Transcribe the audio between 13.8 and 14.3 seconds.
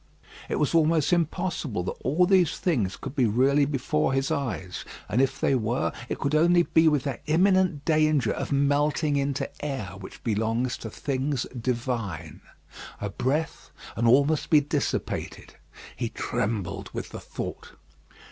and all